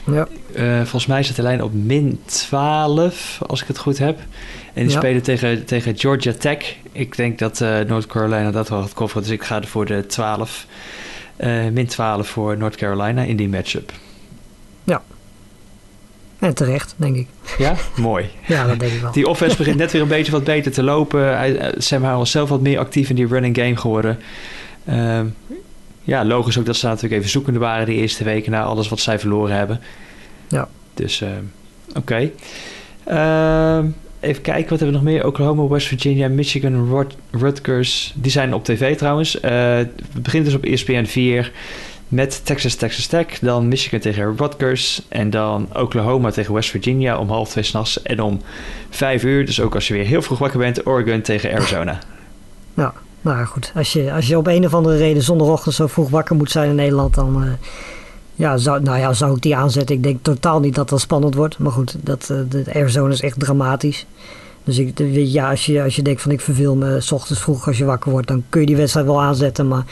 [0.06, 0.28] Ja.
[0.56, 4.18] Uh, volgens mij zit de lijn op min 12, als ik het goed heb.
[4.74, 4.98] En die ja.
[4.98, 6.76] spelen tegen, tegen Georgia Tech.
[6.92, 9.22] Ik denk dat uh, North Carolina dat wel gaat coveren.
[9.22, 10.66] Dus ik ga er voor de 12.
[11.36, 13.92] Uh, min 12 voor North Carolina in die matchup.
[14.84, 15.02] Ja.
[16.38, 17.26] En terecht, denk ik.
[17.58, 17.74] Ja?
[17.96, 18.30] Mooi.
[18.46, 19.12] ja, dat denk ik wel.
[19.12, 21.52] Die offense begint net weer een beetje wat beter te lopen.
[21.78, 24.18] Sam Howell is zelf wat meer actief in die running game geworden.
[24.88, 25.20] Uh,
[26.02, 29.00] ja, logisch ook dat ze natuurlijk even zoekende waren die eerste weken na alles wat
[29.00, 29.80] zij verloren hebben.
[30.48, 30.68] Ja.
[30.94, 31.28] Dus, uh,
[31.88, 31.98] oké.
[31.98, 32.32] Okay.
[33.08, 33.84] Uh,
[34.20, 35.26] even kijken, wat hebben we nog meer?
[35.26, 38.12] Oklahoma, West Virginia, Michigan, Rut Rutgers.
[38.16, 39.36] Die zijn op tv trouwens.
[39.36, 41.52] Uh, het begint dus op ESPN 4
[42.08, 43.38] met Texas, Texas Tech.
[43.38, 45.02] Dan Michigan tegen Rutgers.
[45.08, 48.02] En dan Oklahoma tegen West Virginia om half twee s'nachts.
[48.02, 48.40] En om
[48.90, 51.98] vijf uur, dus ook als je weer heel vroeg wakker bent, Oregon tegen Arizona.
[52.74, 53.72] Ja, nou goed.
[53.74, 56.68] Als je, als je op een of andere reden zondagochtend zo vroeg wakker moet zijn
[56.68, 57.42] in Nederland, dan...
[57.42, 57.52] Uh,
[58.36, 59.96] ja, zou, nou ja, zou ik die aanzetten?
[59.96, 61.58] Ik denk totaal niet dat dat spannend wordt.
[61.58, 64.06] Maar goed, dat, uh, de Arizona is echt dramatisch.
[64.64, 67.66] Dus ik, ja, als, je, als je denkt van ik verveel me s ochtends vroeg
[67.66, 69.68] als je wakker wordt, dan kun je die wedstrijd wel aanzetten.
[69.68, 69.84] Maar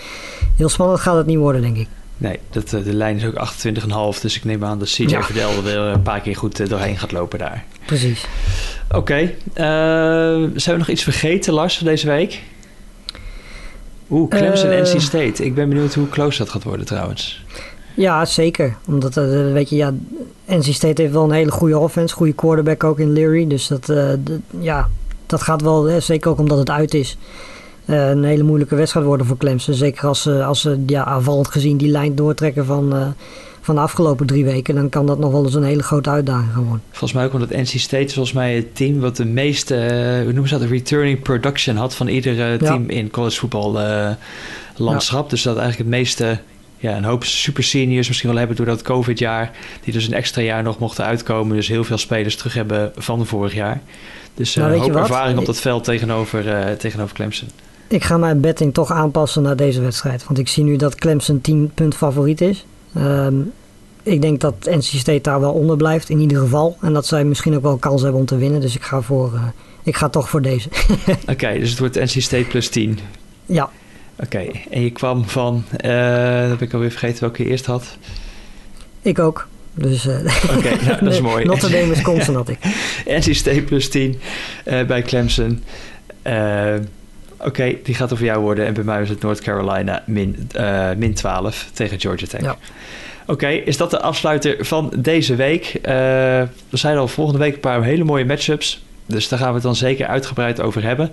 [0.57, 1.89] heel spannend gaat het niet worden, denk ik.
[2.17, 4.21] Nee, dat, de lijn is ook 28,5.
[4.21, 5.23] Dus ik neem aan dat CJ ja.
[5.23, 7.65] Verdel er weer een paar keer goed doorheen gaat lopen daar.
[7.87, 8.25] Precies.
[8.89, 8.97] Oké.
[8.97, 9.23] Okay.
[9.23, 12.43] Uh, zijn we nog iets vergeten, Lars, deze week?
[14.11, 15.45] Oeh, Clemson uh, NC State.
[15.45, 17.45] Ik ben benieuwd hoe close dat gaat worden trouwens.
[17.95, 18.77] Ja, zeker.
[18.87, 19.93] Omdat, uh, weet je, ja,
[20.47, 22.15] NC State heeft wel een hele goede offense.
[22.15, 23.47] Goede quarterback ook in Leary.
[23.47, 24.89] Dus dat, uh, de, ja,
[25.27, 27.19] dat gaat wel, hè, zeker ook omdat het uit is,
[27.85, 29.75] uh, een hele moeilijke wedstrijd worden voor Clemson.
[29.75, 33.15] Zeker als ze, als ze ja, aanvallend gezien die lijn doortrekken van,
[33.61, 34.75] van de afgelopen drie weken.
[34.75, 36.83] Dan kan dat nog wel eens een hele grote uitdaging gaan worden.
[36.91, 39.75] Volgens mij ook omdat NC State volgens mij het team wat de meeste,
[40.23, 42.97] hoe noemen ze dat, returning production had van ieder team ja.
[42.97, 43.79] in college voetbal
[44.77, 45.25] landschap.
[45.25, 45.31] Ja.
[45.31, 46.39] Dus dat eigenlijk het meeste
[46.85, 49.51] ja, een hoop super seniors misschien wel hebben door dat COVID-jaar.
[49.85, 51.57] Die dus een extra jaar nog mochten uitkomen.
[51.57, 53.81] Dus heel veel spelers terug hebben van vorig jaar.
[54.35, 57.49] Dus Nou, een hoop ervaring op dat veld tegenover, eh, tegenover Clemson.
[57.89, 60.25] Ik ga mijn betting toch aanpassen naar deze wedstrijd.
[60.25, 62.67] Want ik zie nu dat Clemson 10 punt favoriet is.
[62.95, 63.35] Ehm,
[64.03, 66.77] ik denk dat NC State daar wel onder blijft, in ieder geval.
[66.81, 68.61] En dat zij misschien ook wel kans hebben om te winnen.
[68.61, 69.43] Dus ik ga, voor, eh,
[69.83, 70.69] ik ga toch voor deze.
[71.33, 72.99] Oké, dus het wordt NC State plus 10.
[73.47, 73.71] ja,
[74.21, 77.97] Oké, en je kwam van, eh dat heb ik alweer vergeten welke je eerst had.
[79.03, 79.49] ik ook.
[79.75, 81.45] Dus eh, Oké, nou, dat is mooi.
[81.45, 82.59] Notre Dame Wisconsin had ik.
[83.21, 84.21] NC plus 10
[84.65, 85.63] eh, bij Clemson.
[87.39, 88.67] Oké, die gaat over jou worden.
[88.67, 90.49] En bij mij is het North Carolina min,
[90.97, 92.41] min 12 tegen Georgia Tech.
[92.41, 92.57] Ja.
[93.27, 95.79] Oké, is dat de afsluiter van deze week?
[95.83, 98.85] We zijn al volgende week een paar hele mooie matchups.
[99.07, 101.11] Dus daar gaan we het dan zeker uitgebreid over hebben.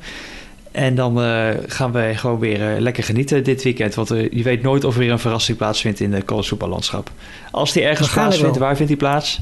[0.72, 3.96] En dan eh, gaan we gewoon weer eh, lekker genieten dit weekend.
[3.96, 7.12] Want eh, je weet nooit of er weer een verrassing plaatsvindt in de collegevoetballandschap.
[7.52, 9.42] Als die ergens plaatsvindt, waar vindt die plaats?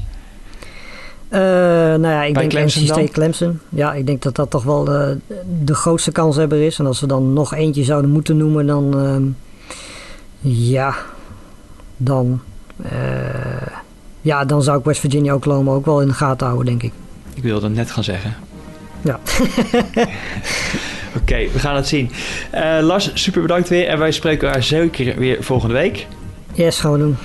[1.30, 3.12] Nou ja, ik Bij denk Clemson NC State dan?
[3.12, 3.60] Clemson.
[3.68, 6.78] Ja, ik denk dat dat toch wel de, grootste kanshebber is.
[6.78, 9.00] En als we dan nog eentje zouden moeten noemen, dan...
[9.00, 9.22] ehm,
[10.52, 10.94] ja,
[11.96, 12.40] dan...
[14.20, 16.92] ja, dan zou ik West Virginia Oklahoma ook wel in de gaten houden, denk ik.
[17.34, 18.34] Ik wilde het net gaan zeggen.
[19.02, 19.20] Ja.
[21.16, 22.10] Oké, we gaan het zien.
[22.50, 23.86] Eh, Lars, super bedankt weer.
[23.86, 26.06] En wij spreken elkaar zeker weer volgende week.
[26.52, 27.16] Yes, gaan we doen.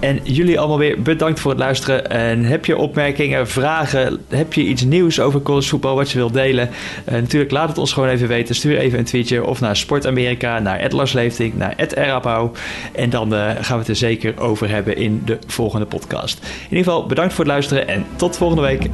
[0.00, 2.10] En jullie allemaal weer bedankt voor het luisteren.
[2.10, 6.70] En heb je opmerkingen, vragen, heb je iets nieuws over collegevoetbal wat je wilt delen?
[7.04, 8.54] Eh, natuurlijk, laat het ons gewoon even weten.
[8.54, 12.50] Stuur even een tweetje of naar Sport Amerika, naar Leefting, naar Rapau.
[12.92, 16.38] En dan eh, gaan we het er zeker over hebben in de volgende podcast.
[16.42, 18.88] In ieder geval, bedankt voor het luisteren en tot volgende week.